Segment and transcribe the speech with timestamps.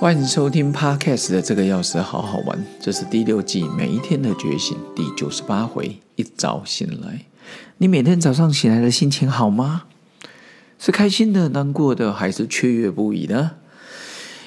[0.00, 6.00] 欢迎收听 Podcast 的这个钥匙好好玩，这是第六季每一天的觉醒第九十八回。
[6.16, 7.26] 一早醒来，
[7.76, 9.82] 你每天早上醒来的心情好吗？
[10.78, 13.58] 是开心的、难过的，还是雀跃不已的？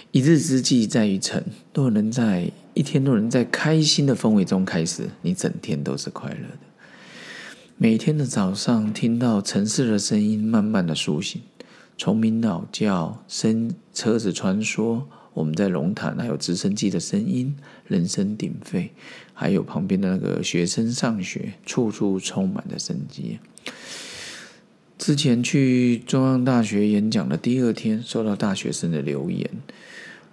[0.09, 1.45] 一日之计在于晨，
[1.75, 6.65] 若能在一天都能在开心的氛围中开始，你整天都是快乐的。
[7.77, 11.39] 每天的早上，听到城市的声音慢慢的苏醒，
[11.95, 17.55] 虫鸣鸟叫，声车子穿梭，我们在龙潭还有直升机的声音，
[17.87, 18.91] 人声鼎沸，
[19.33, 23.39] 还有旁边的那个学生上学，处处充满着生机。
[24.97, 29.49] 之前去中央大学演讲的第二天，收到大学生的留言，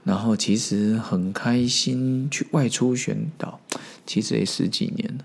[0.04, 3.58] 然后其实很开心去外出宣导，
[4.06, 5.24] 其实也十几年了。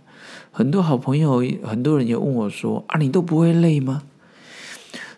[0.52, 4.04] 很多好朋友，很多人也问我说：“啊，你都不会累吗？”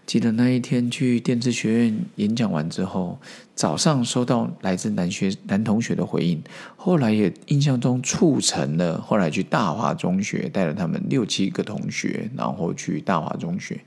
[0.08, 3.20] 记得那一天去电子学院演讲完之后，
[3.54, 6.42] 早上收到来自男学男同学的回应，
[6.78, 13.82] 后来也印象中促成了后来去大华中学，带了他们六七个同学，然后去大华中学，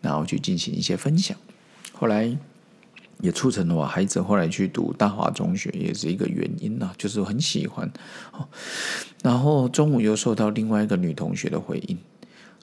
[0.00, 1.36] 然后去进行一些分享。
[1.92, 2.32] 后来
[3.20, 7.90] 也促成了我孩子后来去读大华中学，也是一个原因呐，就是很喜欢。
[9.20, 11.98] 然后中午又收到另外一个女同学的回应，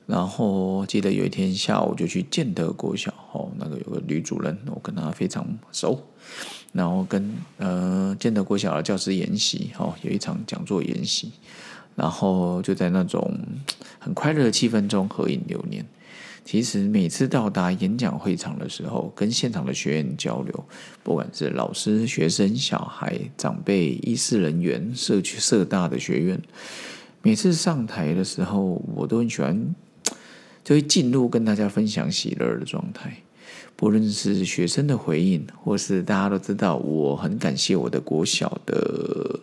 [0.05, 5.97] 然后记得有一天下午就去建德国小，哦，那个有个女主任，我跟她非常熟，
[6.71, 11.31] 然后跟呃建德国小的教师研习，哦，有一场讲座研习，
[11.95, 13.33] 然后就在那种
[13.99, 15.85] 很快乐的气氛中合影留念。
[16.45, 20.65] 其实每次到达演讲会场的时候，跟现场的学员交流，
[21.01, 26.41] 不管是老师、学生、小孩、长辈、医师人员、社区社大的学院，
[27.21, 29.73] 每次上台的时候，我都很喜欢，
[30.63, 33.17] 就会进入跟大家分享喜乐的状态。
[33.75, 39.39] 不论是学生的回应，或是大家都知道，我很感谢我的国小的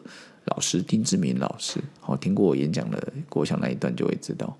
[0.46, 1.80] 老师丁志明老师。
[1.98, 4.56] 好，听过我演讲的国小那一段，就会知道。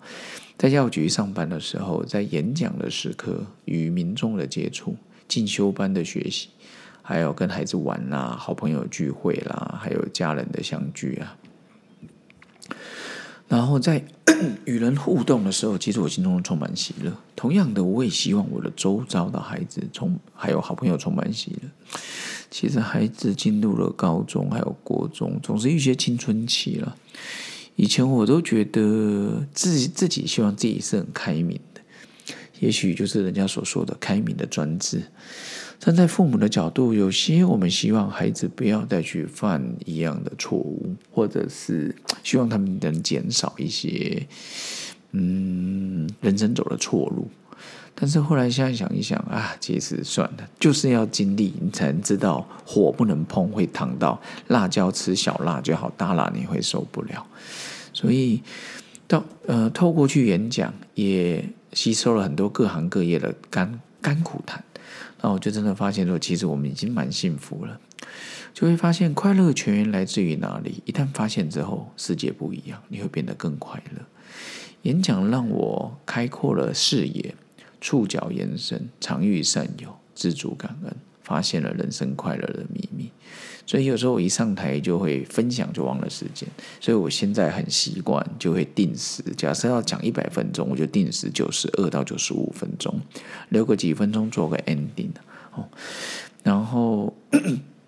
[0.59, 4.94] 在药局上班的时候，在演讲的时刻，与民众的接触，
[5.26, 6.49] 进修班的学习，
[7.00, 11.38] 还有跟孩子玩啦，好朋友聚会啦，还有家人的相聚啊。
[13.50, 14.00] 然后在
[14.65, 17.12] 与人互动的时候，其实我心中充满喜乐。
[17.34, 21.69] 同样的，我也希望我的周遭的孩子充，还有好朋友充满喜乐。
[22.49, 26.97] 其实孩子进入了高中，还有国中，总是一些青春期了。
[27.75, 31.59] 以前我都觉得自己自己希望自己是很开明，
[32.60, 35.03] 也许就是人家所说的开明的专制。
[35.78, 44.26] 站在父母的角度，有些我们希望孩子不要再去犯一样的错误，或者是希望他们能减少一些，
[45.12, 47.28] 嗯，人生走的错路。
[47.94, 57.26] 但是后来现在想一想啊，其实算了，就是要经历，你才能知道火不能碰会烫到，辣椒吃小辣就好，大辣你会受不了。
[57.93, 58.43] 所以
[59.09, 64.64] 到呃，透过去演讲，也吸收了很多各行各业的甘甘苦谈。
[65.20, 67.81] 那我就真的发现说，其实我们已经蛮幸福了。
[68.53, 70.82] 就会发现快乐泉源来自于哪里？
[70.84, 74.03] 一旦发现之后，世界不一样，你会变得更快乐。
[74.82, 77.34] 演讲让我开阔了视野。
[77.82, 80.94] 触角延伸，常遇善友，知足感恩，
[81.31, 83.09] 发现了人生快乐的秘密。
[83.65, 86.49] 所以有时候我一上台就会分享，就忘了时间。
[86.81, 89.23] 所以我现在很习惯，就会定时。
[89.37, 93.01] 假设要讲一百分钟，我就定时九十二到九十五分钟，
[93.51, 95.13] 留个几分钟做个 ending
[95.55, 95.69] 哦。
[96.43, 97.15] 然后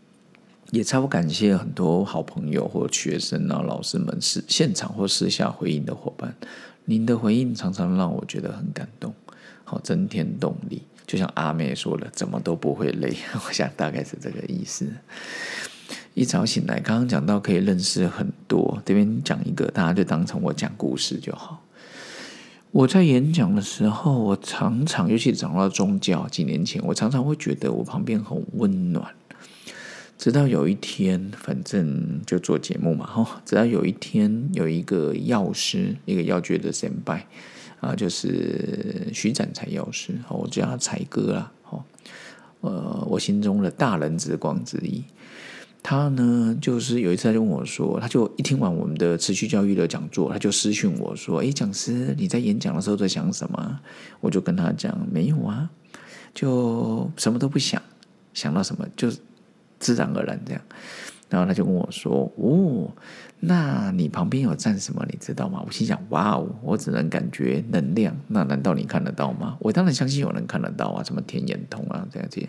[0.71, 6.33] 也超感谢很多好朋友或学生啊、老师们是现场或私下回应的伙伴。
[6.85, 9.13] 您的回应常常让我觉得很感动。
[9.65, 13.15] 好，增添动力，就像阿妹说的，怎么都不会累。
[13.47, 14.91] 我想大概是这个意思。
[16.15, 21.63] 一早醒来，刚刚讲到可以认识很多，这边讲一个，大家就当成我讲故事就好。
[22.71, 29.13] 我在演讲的时候，我常常，尤其讲到宗教，几年前，我常常会觉得我旁边很温暖。
[30.17, 37.27] 直到有一天，反正就做节目嘛，哈，直到有一天，有一个药师，一个药局的先拜。
[37.83, 41.83] 啊，就是徐展才药师，我叫他才哥啦，哦，
[42.61, 45.03] 呃，我心中的大人之光之一。
[45.83, 53.81] 他呢，就是有一次他就问我说，他就一听完我们的持续教育的讲座，他就私讯我说：“哎，讲师，你在演讲的时候在想什么？”
[54.23, 55.69] 我就跟他讲：“没有啊，
[56.33, 57.83] 就什么都不想，
[58.33, 59.11] 想到什么就
[59.81, 60.63] 自然而然这样。”
[61.33, 62.93] 然后他就跟我说：“哦，
[63.41, 65.03] 那你旁边有站什么？
[65.11, 72.47] 你知道吗？”我心想：“哇哦，我只能感觉能量，那难道你看得到吗？”我当然相信有人看得到啊，什么天眼通啊这样子。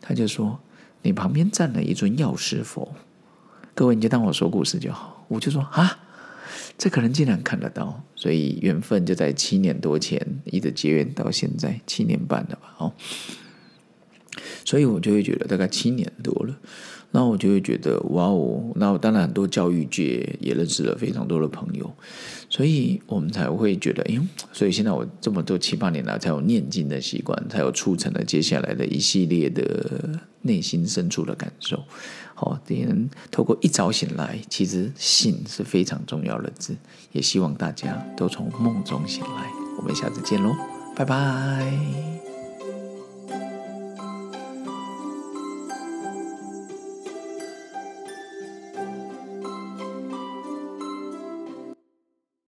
[0.00, 0.58] 他就说
[1.02, 2.92] ：“你旁边站了一尊药师佛。
[3.72, 5.24] 各位，你就当我说故事就好。
[5.28, 6.00] 我就说啊，
[6.76, 12.74] 这个人竟然看得到，所以缘分就在七年多前一直结缘到现在七年半了吧？
[12.78, 12.92] 哦，
[14.64, 16.56] 所以我就会觉得大概七年多了。
[17.14, 21.88] 那我就会觉得哇哦，那我当然很多教育界也认识了非常多的朋友，
[22.48, 24.18] 所以我们才会觉得，哎，
[24.50, 31.84] 所以现在我这么多七八年来才有念经的习惯，才有促成了接下来的一系列的内心深处的感受。
[32.34, 36.74] 好，人透过一早醒来，其实醒是非常重要的字，
[37.12, 39.52] 也希望大家都从梦中醒来。
[39.78, 40.50] 我们下次见喽，
[40.96, 42.11] 拜拜。